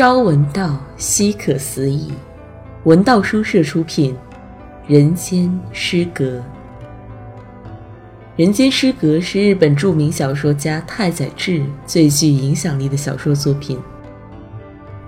[0.00, 2.10] 朝闻道，夕可思议。
[2.84, 4.14] 文道书社出品，
[4.86, 6.24] 《人间失格》。
[8.34, 13.78] 《人间失格》是日本著名小说家太宰治最具影响力的小说作品，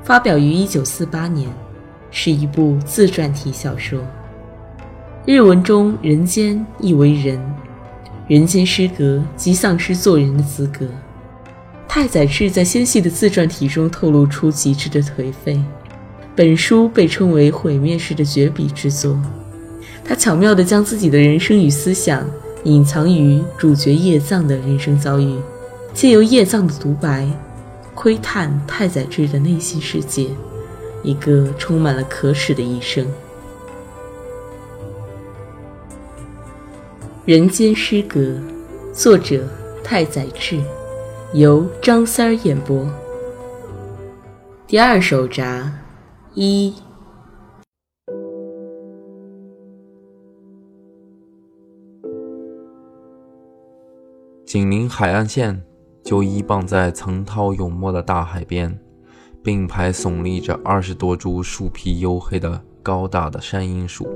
[0.05, 1.51] 发表于1948年，
[2.11, 3.99] 是一部自传体小说。
[5.25, 7.41] 日文中“人间”意为人
[8.29, 10.87] ，“人间失格”即丧失做人的资格。
[11.95, 15.63] 太宰治在纤细的自传体中透露出极致的颓废。
[16.35, 19.21] 本书被称为毁灭式的绝笔之作。
[20.03, 22.27] 他巧妙地将自己的人生与思想
[22.65, 25.39] 隐藏于主角叶藏的人生遭遇，
[25.93, 27.29] 借由叶藏的独白，
[27.95, 30.29] 窥探太宰治的内心世界，
[31.03, 33.05] 一个充满了可耻的一生。
[37.27, 38.19] 《人间失格》，
[38.95, 39.47] 作者
[39.85, 40.59] 太宰治。
[41.35, 42.87] 由张三儿演播。
[44.67, 45.73] 第二首闸
[46.35, 46.75] 一，
[54.45, 55.59] 紧邻海岸线，
[56.05, 58.79] 就依傍在层涛涌没的大海边，
[59.43, 64.07] 并排耸立着二十多株树皮黝黑的高大的山樱树。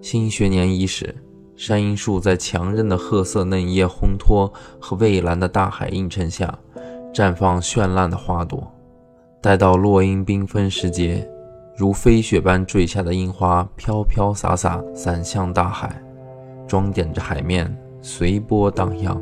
[0.00, 1.14] 新学年伊始。
[1.60, 6.58] 山樱树在强韧的褐色嫩叶烘托和蔚蓝的大海映衬下，
[7.12, 8.66] 绽放绚烂的花朵。
[9.42, 11.30] 待到落樱缤纷时节，
[11.76, 16.02] 如飞雪般坠下的樱花飘飘洒洒散向大海，
[16.66, 19.20] 装点着海面，随波荡漾，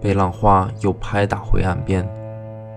[0.00, 2.08] 被浪花又拍打回岸边。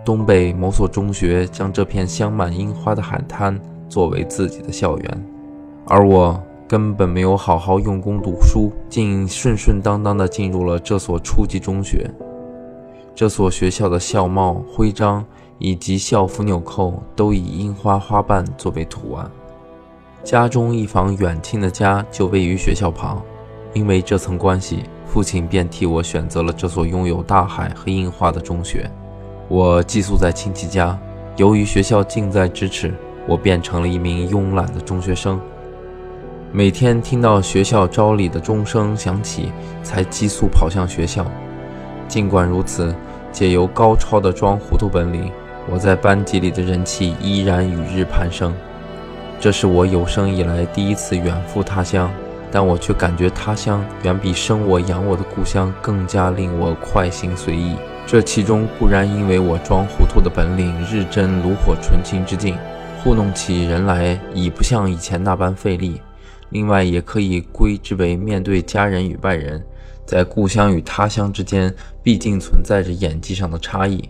[0.04, 3.56] 东北某所中学将这片镶满樱花的海滩
[3.88, 5.26] 作为自己的校园，
[5.86, 6.42] 而我。
[6.68, 12.10] 根本没有好好用功读书，竟顺顺当当地进入了这所初级中学。
[13.14, 15.24] 这所学校的校帽、徽章
[15.60, 19.30] 以及校服纽扣都以樱花花瓣作为图案。
[20.24, 23.22] 家中一房远亲的家就位于学校旁，
[23.74, 28.90] 因为这层关系，父亲便替我选择了这所拥有大海和樱花的中学。
[29.48, 31.00] 我寄宿在亲戚家，
[31.38, 32.92] 由于学校近在咫尺，
[33.28, 35.40] 我变成了一名慵懒的中学生。
[36.52, 39.52] 每天听到学校招礼的钟声响起，
[39.84, 41.26] 才急速跑向学校。
[42.08, 42.96] 尽管如此，
[43.32, 45.30] 借由高超的装糊涂本领，
[45.70, 48.54] 我在班级里的人气依然与日攀升。
[49.38, 52.10] 这是我有生以来第一次远赴他乡，
[52.50, 57.76] 但我却感觉他乡远比生我养我的故乡更加令我快心随意。
[58.08, 62.56] 这其中固然因为我装糊涂的本领日臻炉火纯青之境，
[63.04, 66.00] 糊弄起人来已不像以前那般费力。
[66.50, 69.64] 另外，也可以归之为面对家人与外人，
[70.06, 71.74] 在故乡与他乡之间，
[72.04, 74.08] 毕竟存在着演技上的差异。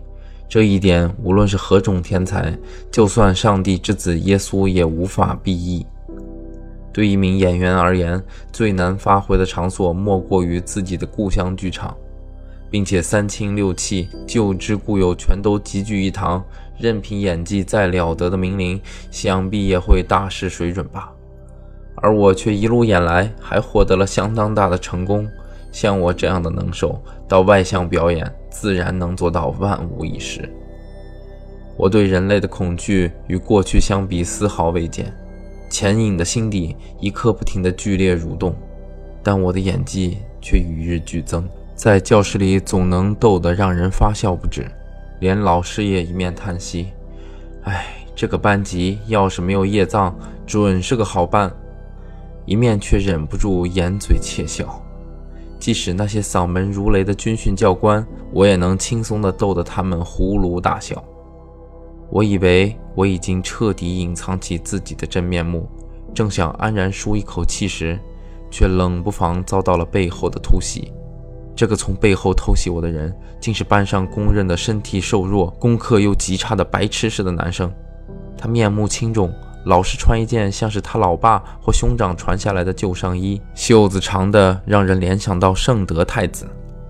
[0.48, 2.56] 这一点，无论是何种天才，
[2.90, 5.84] 就算上帝之子耶稣也无法避议。
[6.92, 8.22] 对一名演员而言，
[8.52, 11.96] 最难发挥的场所莫过于自己的故乡剧场，
[12.70, 16.44] 并且三亲六戚、旧知故友全都集聚一堂，
[16.78, 18.80] 任凭演技再了得的名伶，
[19.10, 21.12] 想必也会大失水准吧。
[21.96, 25.28] 而我却一路演来，还获得了相当大的成功。
[25.72, 26.98] 像我这样的能手，
[27.28, 30.48] 到外向表演，自然能做到万无一失。
[31.76, 35.12] 我对人类的恐惧与过去相比丝毫未减，
[35.68, 38.56] 潜隐的心底一刻不停的剧烈蠕动。
[39.22, 44.66] 但我的演技却与日俱增，在教室里总能逗得让人发笑不止，
[45.20, 46.88] 连老师也一面叹息
[47.64, 51.52] ：“哎，这个班级要是没有叶藏，准是个好班。”
[52.46, 54.80] 一面却忍不住掩嘴窃笑，
[55.58, 61.02] 即使那些嗓门如雷的军训教官，我也能轻松地逗得他们呼噜大笑。
[62.08, 65.68] 我以为我已经彻底隐藏起自己的真面目，
[66.14, 67.98] 正想安然舒一口气时，
[68.48, 70.92] 却冷不防遭到了背后的突袭。
[71.56, 77.72] 这个从背后偷袭我的人，竟是班上公认的身体瘦弱、功课又极差的白痴似的男生。
[78.38, 79.32] 他面目轻重。
[79.66, 86.46] 老是穿一件像是他老爸或兄长传下来的旧上衣，袖子长的让人联想到圣德太子。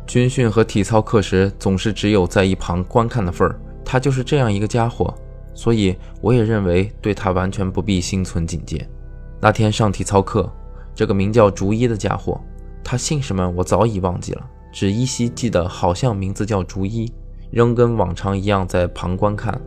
[0.06, 3.58] 军训和体操课时，总是只有在一旁观看的份儿。
[3.82, 5.14] 他就是这样一个家伙，
[5.55, 8.87] 所以我也认为对他完全不必心存警戒。
[9.40, 10.52] 那天上体操课，
[10.94, 12.38] 这个名叫竹一的家伙，
[12.84, 17.11] 他姓什么我早已忘记了，只依稀记得好像名字叫竹一，
[17.50, 19.58] 仍跟往常一样在旁观看。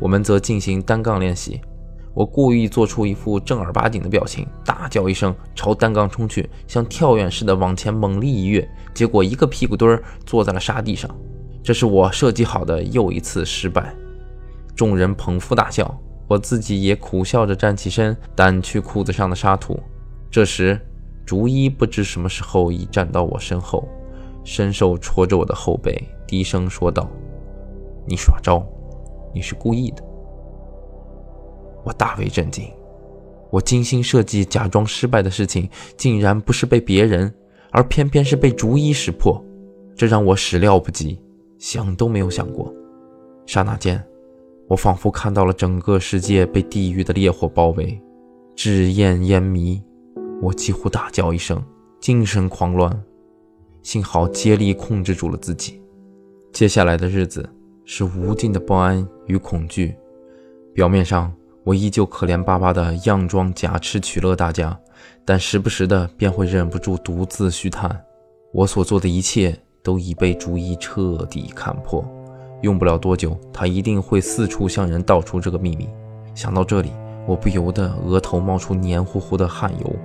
[0.00, 1.60] 我们则进行单杠练习。
[2.12, 11.08] 我故意做出一副正儿八经的表情，大叫一声，朝单杠冲去，像跳远似的往前猛力一跃，结果一个屁股墩儿坐在了沙地上。
[11.62, 13.94] 这是我设计好的又一次失败。
[14.74, 15.96] 众人捧腹大笑，
[16.26, 19.78] 我自己也苦笑着站起身，掸去裤子上的沙土。
[20.30, 20.80] 这时，
[21.24, 23.86] 竹一不知什么时候已站到我身后，
[24.42, 27.08] 伸手戳着我的后背，低声说道
[28.04, 28.66] ：“你耍招，
[29.32, 30.02] 你是故意的。”
[31.84, 32.70] 我大为震惊，
[33.50, 37.32] 我精心设计、假装失败的事情，竟然不是被别人，
[37.70, 39.42] 而偏偏是被逐一识破，
[39.94, 41.18] 这让我始料不及，
[41.58, 42.72] 想都没有想过。
[43.46, 44.02] 刹那间，
[44.68, 48.00] 我仿佛看到了整个世界被地狱的烈火包围，
[48.54, 49.82] 炙焰烟迷。
[50.42, 51.62] 我几乎大叫一声，
[52.00, 53.02] 精神狂乱，
[53.82, 55.82] 幸好竭力控制住了自己。
[56.52, 57.48] 接下来的日子
[57.84, 59.94] 是无尽的不安与恐惧。
[60.72, 61.30] 表面上，
[61.64, 64.78] 我依旧可怜巴巴的佯装假痴取乐大家，
[65.24, 68.02] 但时不时的便会忍不住独自虚叹：
[68.52, 72.04] 我所做的一切都已被逐一彻底看破。
[72.62, 75.88] 用不了多久，他一定会四处向人道出这个秘密。
[76.34, 76.90] 想到这里，
[77.26, 79.96] 我不由得额头冒出黏糊糊的汗油。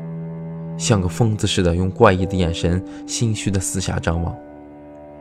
[0.78, 4.36] 像个疯子似的，用怪异的眼神心虚的四下张望。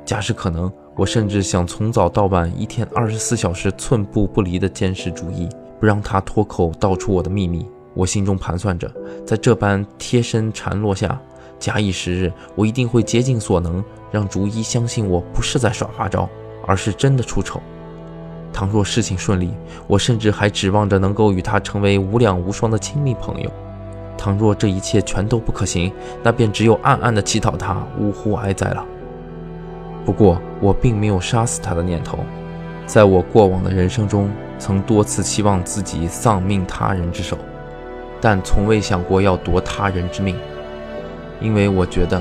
[0.04, 5.48] 假使可能，我甚至想从早到晚，一天二十四小时寸步不离的监视主意，
[5.84, 7.68] 不让他脱口道出我的秘密。
[7.92, 8.90] 我心中盘算着，
[9.26, 11.20] 在这般贴身缠络下，
[11.58, 16.26] 假以时日，我一定会竭尽所能，让竹一相信我不是在耍花招，
[16.66, 17.60] 而是真的出丑。
[18.50, 19.52] 倘若事情顺利，
[19.86, 23.50] 我甚至还指望着能够与他成为无两无双的亲密朋友。
[24.16, 25.92] 倘若这一切全都不可行，
[26.22, 28.82] 那便只有暗暗的祈祷他，呜呼哀哉了。
[30.02, 32.20] 不过我并没有杀死他的念头，
[32.86, 34.30] 在我过往的人生中，
[34.64, 37.36] 曾多次期望自己丧命他人之手，
[38.18, 40.34] 但从未想过要夺他人之命，
[41.38, 42.18] 因为我觉得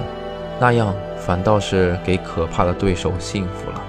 [0.60, 3.82] 那样反倒是给可怕的对手幸福了。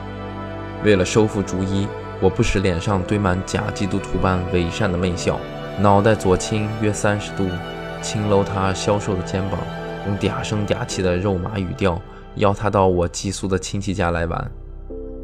[0.85, 1.89] 为了收复逐一，
[2.21, 5.37] 我不时脸上堆满假基督徒般伪善的媚笑，
[5.81, 7.49] 脑袋左倾约三十度。
[8.01, 9.59] 轻搂他消瘦的肩膀，
[10.06, 12.01] 用嗲声嗲气的肉麻语调
[12.37, 14.49] 邀他到我寄宿的亲戚家来玩，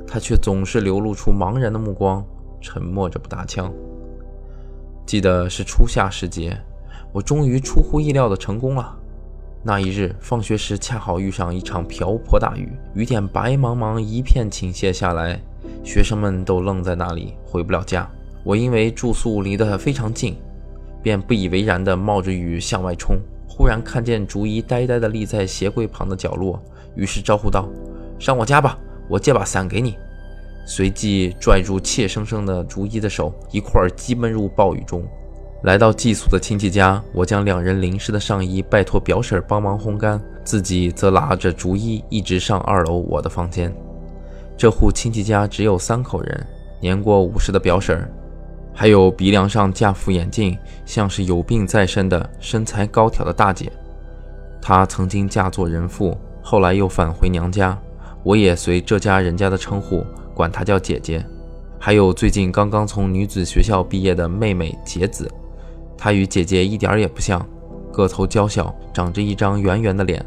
[0.04, 2.24] 他却总是流露出茫然的目光，
[2.60, 3.72] 沉默着不搭腔。
[5.06, 6.56] 记得是初夏时节，
[7.12, 8.96] 我终于出乎意料的成功了。
[9.62, 15.40] 那一日放学时，恰好遇上一场瓢泼大雨，雨点白茫茫一片倾泻下来，
[15.84, 18.08] 学生们都愣在那里，回不了家。
[18.44, 20.36] 我因为住宿离得非常近。
[21.02, 23.18] 便不以为然地冒着雨向外冲，
[23.48, 26.62] 忽然看见竹一呆呆地立在鞋柜旁的角落，
[26.94, 27.66] 于是招呼道
[28.20, 28.78] ：“上我家吧，
[29.08, 29.96] 我借把伞给你。”
[30.72, 35.02] 随即拽住怯生生的竹一的手，一块儿急奔入暴雨中。
[35.64, 43.74] 来到寄宿的亲戚家，我将两人淋湿的上衣拜托表婶帮忙烘干，自己则拉着竹一一直上二楼我的房间。
[44.56, 46.46] 这户亲戚家只有三口人，
[46.80, 48.08] 年过五十的表婶。
[48.72, 50.56] 还有鼻梁上架副眼镜，
[50.86, 53.72] 像是有病在身的身材高挑的大姐，
[54.62, 57.76] 她曾经嫁作人妇，后来又返回娘家，
[58.22, 60.06] 我也随这家人家的称呼
[60.40, 61.22] 管她叫姐姐。
[61.78, 65.30] 还有最近刚刚从女子学校毕业的妹妹杰子，
[65.98, 67.46] 她与姐姐一点也不像，
[67.92, 70.24] 个头娇小，长着一张圆圆的脸。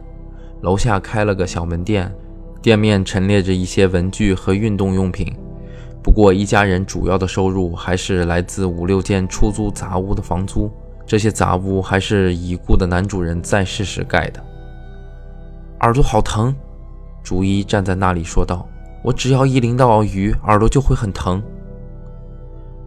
[0.62, 2.14] 楼下开了个小门店，
[2.62, 5.34] 店面陈列着一些文具和运动用品。
[6.04, 10.70] 不过，一家人主要的收入还是来自五六间出租杂屋的房租。
[11.06, 14.42] 这些杂屋还是已故的男主人在世时盖的。
[15.82, 16.56] 耳朵好疼，
[17.22, 18.66] 竹一站在那里说道
[19.04, 21.44] ：“我只要一淋到雨，耳朵就会很疼。”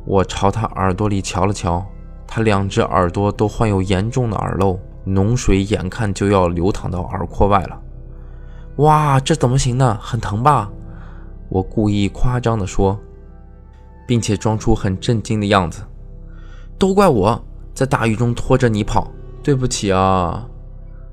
[0.05, 1.85] 我朝他耳朵里瞧了瞧，
[2.27, 7.81] 他两只耳朵都患有严重的耳漏，脓水眼看就要流淌到耳廓外了。
[8.77, 9.99] 哇，这怎么行呢？
[10.01, 10.71] 很疼吧？
[11.49, 12.99] 我故意夸张地说。
[14.09, 15.83] 并且装出很震惊的样子，
[16.79, 17.45] 都怪我
[17.75, 19.11] 在大雨中拖着你跑，
[19.43, 20.47] 对不起啊！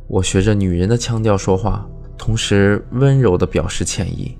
[0.07, 1.83] 我学着女人的腔调说话，
[2.19, 4.37] 同时温柔地表示歉意。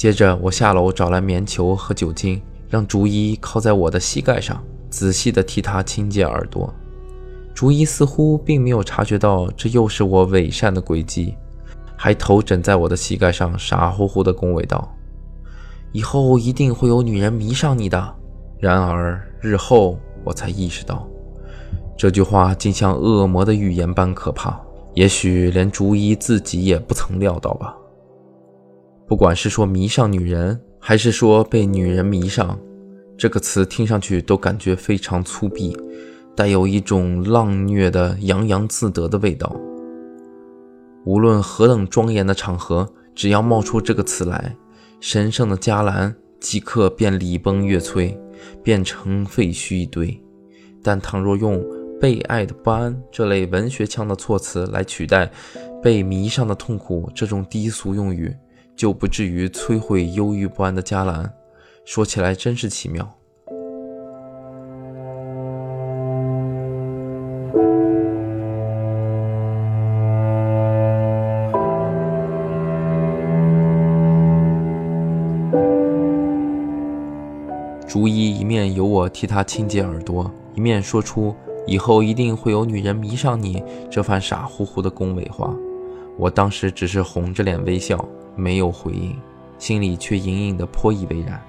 [0.00, 2.40] 接着，我下楼找来棉球和酒精，
[2.70, 6.72] 让竹一靠在我的膝盖上，仔细地替他清洁耳朵。
[7.54, 11.34] 竹一似乎并没有察觉到这又是我伪善的诡计，
[11.98, 14.90] 还头枕在我的膝盖上，傻乎乎地恭维道。
[15.92, 18.14] 以后一定会有女人迷上你的。
[18.58, 21.06] 然而日后我才意识到，
[21.98, 24.58] 这句话竟像恶魔的预言般可怕。
[24.94, 27.76] 也许连竹一自己也不曾料到吧。
[29.10, 32.56] 不管是说迷上女人，还是说被女人迷上，
[33.18, 35.76] 这个词听上去都感觉非常粗鄙，
[36.36, 39.52] 带有一种浪虐的洋洋自得的味道。
[41.04, 44.56] 无论何等庄严的场合，只要冒出这个词来。
[45.00, 48.16] 神圣的迦兰即刻便礼崩乐摧，
[48.62, 50.16] 变成废墟一堆。
[50.84, 51.60] 但倘若用
[52.00, 55.28] “被爱的不安”这类文学腔的措辞来取代
[55.82, 58.32] “被迷上的痛苦”这种低俗用语，
[58.80, 61.30] 就不至于摧毁忧郁不安的嘉兰。
[61.84, 63.06] 说起来真是奇妙。
[77.86, 85.54] 竹一一面由我替他清洁耳朵，一面说出以后一定会有女人迷上你这番傻乎乎的恭维话。
[86.16, 88.02] 我当时只是红着脸微笑，
[88.36, 89.16] 没有回应，
[89.58, 91.40] 心里却隐隐的颇以为然。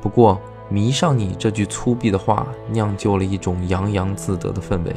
[0.00, 4.94] 不过，迷上你这句粗鄙的话，酿就了一种洋洋自得的氛围。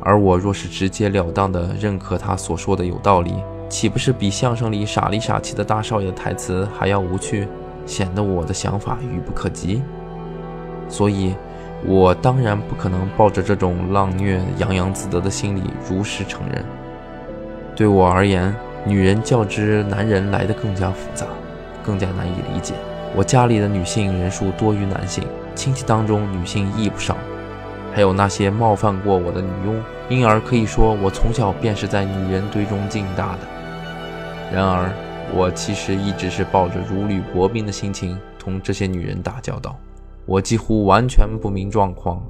[0.00, 3.34] 而我若是直截了当的认可他所说的有道理，
[3.68, 7.46] 岂不是比相声里傻里傻气的大少爷台词还要无趣？
[7.86, 9.82] 显得我的想法愚不可及，
[10.88, 11.34] 所以，
[11.84, 16.64] 我当然不可能抱着这种浪虐、洋洋自得的心理如实承认。
[17.74, 21.26] 对我而言，女人较之男人来的更加复杂，
[21.82, 22.74] 更加难以理解。
[23.14, 27.16] 我家里的女性人数多于男性，亲戚当中女性亦不少，
[27.92, 33.40] 还有那些冒犯过我的女佣，因而可以说我从小便是在女人堆中长大的。
[34.52, 34.90] 然而。
[35.32, 39.78] 我其实一直是抱着如履薄冰的心情同这些女人打交道，
[40.26, 42.20] 我几乎完全不明状况，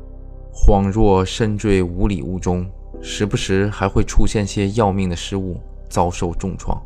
[0.53, 5.59] 恍若身坠无里雾中，时不时还会出现些要命的失误，
[5.91, 6.81] 遭受重创。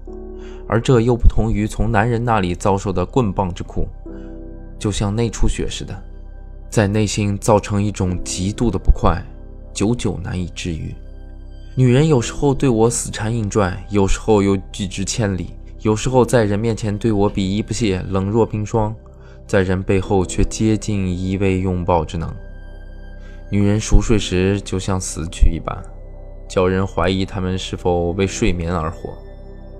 [0.66, 3.86] 而这又不同于从男人那里遭受的棍棒之苦，
[4.78, 5.94] 就像内出血似的，
[6.70, 9.22] 在内心造成一种极度的不快，
[9.72, 10.94] 久久难以治愈。
[11.76, 15.50] 女人有时候对我死缠硬拽，有时候又拒之千里。
[15.80, 18.94] 有时候在人面前对我鄙夷不屑、冷若冰霜，
[19.46, 22.34] 在人背后却接近依偎拥抱之能。
[23.50, 25.76] 女人熟睡时就像死去一般，
[26.48, 29.10] 叫人怀疑他们是否为睡眠而活。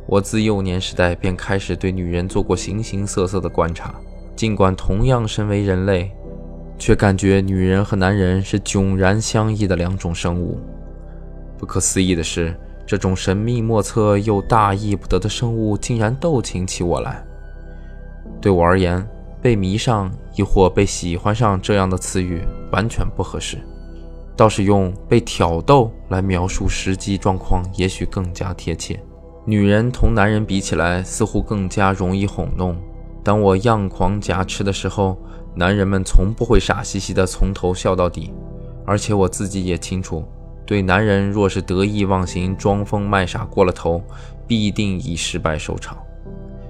[0.07, 3.95] 我自幼年时代便开始对女人做过形形色色的观察，
[4.37, 6.11] 尽管同样身为人类，
[6.79, 10.59] 却感觉女人和男人是迥然相异的两种生物。
[11.59, 12.55] 不可思议的是。
[12.87, 17.25] 这种神秘莫测又大意不得的生物，竟然斗情起我来。
[18.43, 19.03] 对我而言，
[19.41, 23.57] 被迷上亦或被喜欢上这样的词语完全不合适，
[24.37, 29.01] 倒是用被挑逗来描述实际状况，也许更加贴切。
[29.47, 32.77] 女人同男人比起来，似乎更加容易哄弄。
[33.23, 35.17] 当我样狂夹持的时候，
[35.55, 38.33] 男人们从不会傻兮兮的从头笑到底，
[38.85, 40.25] 而且我自己也清楚。
[40.67, 44.03] 对男人若是得意忘形、装疯卖傻过了头，
[44.49, 45.97] 必定以失败收场。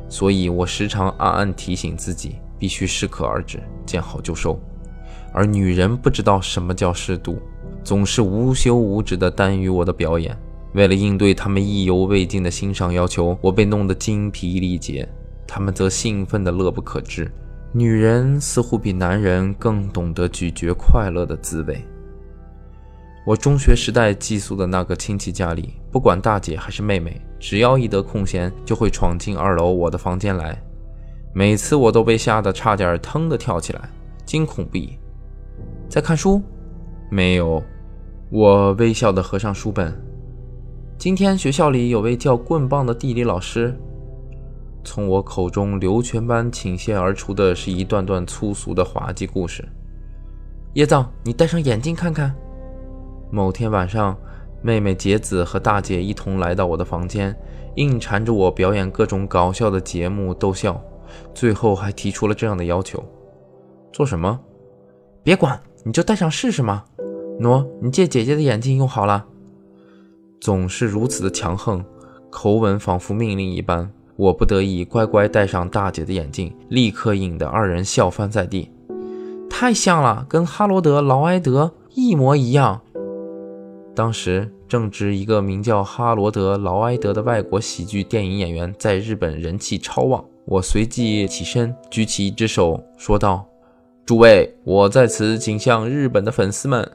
[0.08, 4.58] 所以我时常暗暗提醒自己，必须适可而止，见好就收。
[5.32, 7.40] 而女人不知道什么叫适度，
[7.84, 10.36] 总是无休无止地耽于我的表演。
[10.72, 15.08] 为了应对他们意犹未尽的欣赏要求，我被弄得精疲力竭，
[15.46, 17.30] 他们则兴奋得乐不可支。
[17.70, 21.80] 女人似乎比男人更懂得咀嚼快乐的滋味。
[23.26, 30.60] 我中学时代寄宿的那个亲戚家里，不管大姐还是妹妹，只要一得空闲，就会闯进二楼我的房间来。
[31.32, 33.88] 每次我都被吓得差点腾地跳起来，
[34.24, 34.98] 惊恐不已。
[35.88, 36.42] 在看书？
[37.10, 37.62] 没有。
[38.34, 39.96] 我微笑地合上书本。
[40.98, 43.72] 今天学校里有位叫棍棒的地理老师。
[44.82, 49.64] 从我口中流泉般倾泻而出的是一段段粗俗的滑稽故事。
[50.72, 52.34] 叶藏，你戴上眼镜看看。
[53.30, 54.18] 某天晚上，
[54.62, 57.32] 妹妹杰子和大姐一同来到我的房间，
[57.76, 60.82] 硬缠着我表演各种搞笑的节目逗笑，
[61.32, 63.00] 最后还提出了这样的要求：
[63.92, 64.40] 做什么？
[65.22, 66.82] 别管，你就戴上试试嘛。
[67.40, 69.24] 喏，你借姐姐的眼镜用好了。
[70.40, 71.84] 总是如此的强横，
[72.30, 73.90] 口吻仿佛命令一般。
[74.16, 78.70] 我不得已乖乖戴上大姐的眼镜，立刻引得二人笑翻在地。
[79.50, 82.80] 太像了，跟哈罗德·劳埃德一模一样。
[83.94, 93.44] 当时正值一个名叫哈罗德·劳埃德的外国喜剧电影演员在日本人气超旺，我随即起身，举起一只手，说道
[94.06, 96.88] ：“诸位，我在此请向日本的粉丝们。”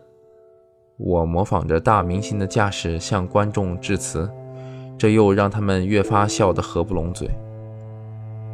[1.00, 4.30] 我模仿着大明星的架势向观众致辞，
[4.98, 7.30] 这又让他们越发笑得合不拢嘴。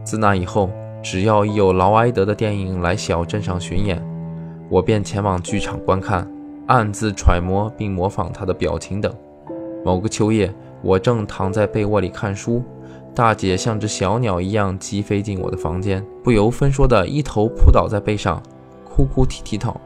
[0.04, 0.70] 自那以后，
[1.02, 4.00] 只要一有劳埃德的电影来小镇上巡演，
[4.70, 6.32] 我便前往剧场观看。
[6.68, 9.14] 暗自揣摩并模仿他的表情等。
[9.84, 12.64] 某个秋夜，我正躺在被窝里看书，
[13.16, 18.42] 大姐像只小鸟一样急飞进我的房间，不由分说的一头扑倒在背上，
[18.84, 19.80] 哭哭啼啼道：“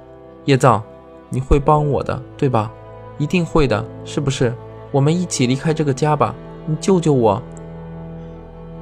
[0.46, 0.82] 叶藏，
[1.30, 2.72] 你会帮我的，对吧？
[3.18, 4.54] 一定会的，是不是？
[4.92, 6.34] 我们一起离开这个家吧，
[6.66, 7.42] 你救救我！”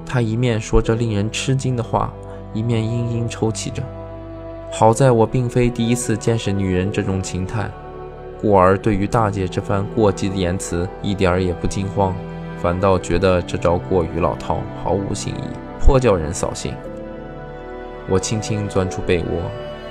[0.05, 2.13] 她一面说着令人吃惊的话，
[2.53, 3.83] 一面嘤嘤抽泣着。
[4.71, 7.69] 好在我并非第一次见识女人这种情态，
[8.41, 12.15] 故而对于大姐这番过激的言辞一点儿也不惊慌。
[12.61, 15.41] 反倒觉得这招过于老套，毫无新意，
[15.79, 16.73] 颇叫人扫兴。
[18.09, 19.25] 我轻轻钻出被窝，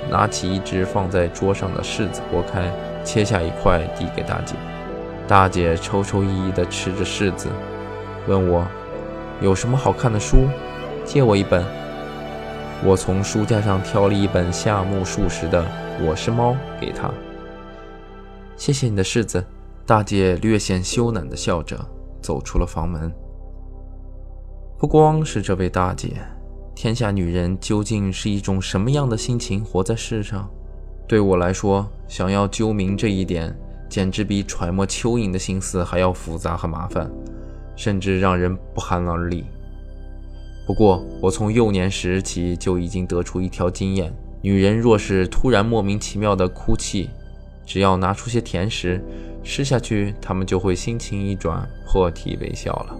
[0.09, 2.71] 拿起一只放在桌上的柿子，剥开，
[3.03, 4.55] 切下一块递给大姐。
[5.27, 7.49] 大姐抽抽噎噎地吃着柿子，
[8.27, 8.65] 问我
[9.41, 10.47] 有什么好看的书，
[11.05, 11.63] 借我一本。
[12.83, 15.63] 我从书架上挑了一本夏目漱石的
[16.05, 17.11] 《我是猫》给她。
[18.55, 19.43] 谢谢你的柿子。
[19.85, 21.77] 大姐略显羞赧地笑着。
[22.19, 23.09] 走出了房门。
[24.77, 26.17] 不光是这位大姐，
[26.79, 30.47] 天下女人究竟是一种什么样的心情活在世上？
[31.07, 33.51] 对我来说，想要究明这一点，
[33.89, 37.09] 简直比揣摩蚯蚓的心思还要复杂和麻烦，
[37.75, 39.43] 甚至让人不寒而栗。
[40.67, 47.09] 不过，我从幼年时起就已经得出一条经验：女人若是突然莫名其妙的哭泣，
[47.65, 49.03] 只要拿出些甜食。
[49.43, 52.95] 吃下去，他们就会心情一转，破涕为笑了。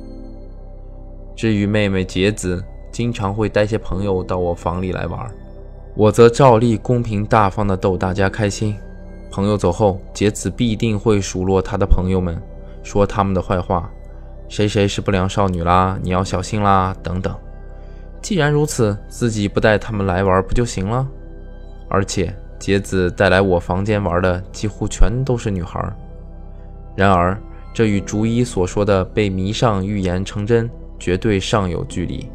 [1.36, 5.30] 至于妹妹节子，经常会带些朋友到我房里来玩，
[5.96, 8.76] 我则照例公平大方地逗大家开心。
[9.30, 12.42] 朋友走后，节子必定会数落他的朋友们，
[12.82, 13.90] 说他们的坏话，
[14.48, 17.36] 谁谁是不良少女啦，你要小心啦，等等。
[18.22, 21.08] 既然如此，自己不带他们来玩不就行了？
[21.90, 25.80] 而且节子带来我房间玩的几乎全都是女孩。
[26.96, 27.40] 然而，
[27.74, 32.28] 这与竹一所说的被迷上预言成真，绝对尚有距离。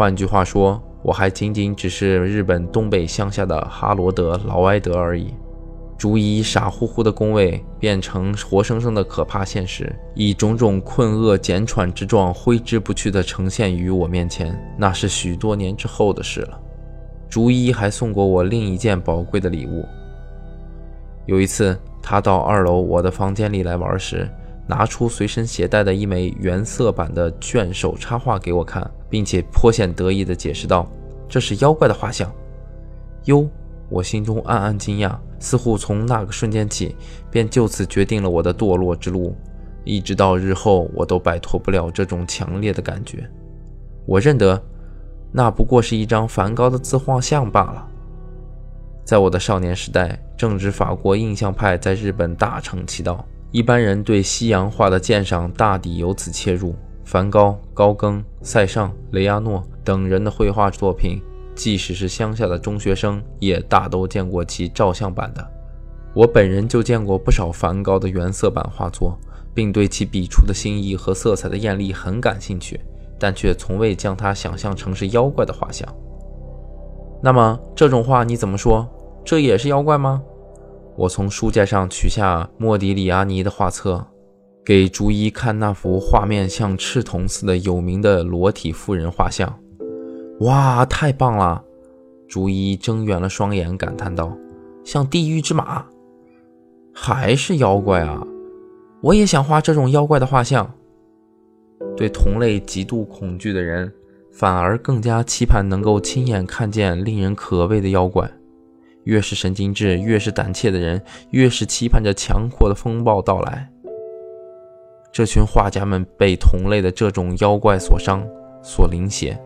[0.00, 5.34] 换句话说，我还仅仅只是日本东北乡下的哈罗德劳埃德而已。
[5.98, 16.58] 竹一傻乎乎的恭维变成活生生的可怕现实，以种种困厄简喘之状挥之不去地呈现于我面前，那是许多年之后的事了。
[17.28, 19.84] 竹一还送过我另一件宝贵的礼物。
[21.26, 21.78] 有一次。
[22.02, 24.26] 他到二楼我的房间里来玩时，
[24.70, 30.88] 拿出随身携带的一枚原色版的卷首插画给我看，并且颇显得意地解释道
[31.28, 32.32] ：“这是妖怪的画像。”
[33.26, 33.50] 哟，
[33.88, 36.94] 我心中暗暗惊讶，似乎从那个瞬间起，
[37.32, 39.34] 便就此决定了我的堕落之路，
[39.82, 43.28] 一直到日后，我都摆脱不了这种强烈的感觉。
[44.06, 44.62] 我认得，
[45.32, 47.88] 那不过是一张梵高的自画像罢了。
[49.04, 56.74] 在我的少年时代，正值法国印象派在日本大成其道，一般人对西洋画的鉴赏大抵由此切入。
[57.02, 61.20] 梵高、高更、塞尚、雷阿诺等人的绘画作品，
[61.56, 65.44] 即使是乡下的中学生，也大都见过其照相版的。
[66.14, 69.18] 我本人就见过不少梵高的原色版画作，
[69.52, 72.78] 并对其笔触的新意和色彩的艳丽很感兴趣，
[73.18, 75.88] 但却从未将它想象成是妖怪的画像。
[77.20, 78.88] 那么这种画你怎么说？
[79.24, 80.22] 这也是妖怪吗？
[81.00, 84.06] 我从书架上取下莫迪里阿尼的画册，
[84.62, 89.58] 给竹一看那幅画面像赤铜似的有名的裸体妇人画像。
[90.40, 91.64] 哇，太棒了！
[92.28, 94.36] 逐一睁圆了双眼，感叹道
[94.84, 95.86] ：“像地狱之马，
[96.92, 98.22] 还是妖怪啊！
[99.00, 100.70] 我也想画这种妖怪的画像。”
[101.96, 103.90] 对同类极度恐惧的人。
[104.30, 108.30] 反而更加期盼能够亲眼看见令人可畏的妖怪。
[109.04, 113.68] 越是神经质、越是胆怯的人，越是期盼着强阔的风暴到来。
[115.12, 118.22] 这群画家们被同类的这种妖怪所伤、
[118.62, 119.38] 所淋血，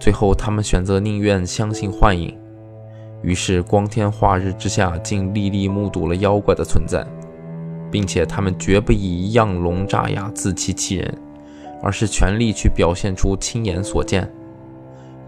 [0.00, 2.36] 最后他们选择宁愿相信幻影，
[3.22, 7.06] 于是光天化日之下，竟历历目睹了妖怪的存在，
[7.90, 11.18] 并且他们绝不以样聋诈哑自欺欺人。
[11.82, 14.28] 而是全力去表现出亲眼所见，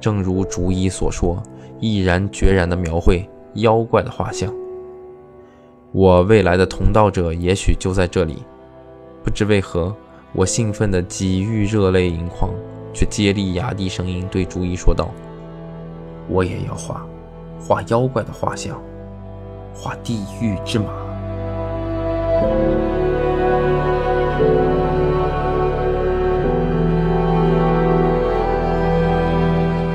[0.01, 1.40] 正如竹一所说，
[1.79, 3.29] 毅然决然地描绘
[3.61, 4.53] 妖怪的画像。
[5.92, 8.42] 我未来的同道者也许就在这里。
[9.25, 9.94] 不知为何，
[10.33, 12.51] 我兴奋的几欲热泪盈眶，
[12.94, 15.09] 却接力压低声音对朱一说道
[16.29, 17.07] ：“我也要画，
[17.61, 18.81] 画妖怪的画像，
[19.75, 20.87] 画地狱之马。”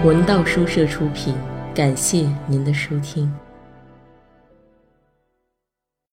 [0.04, 1.34] 文道书社出品，
[1.74, 3.34] 感谢您的收听。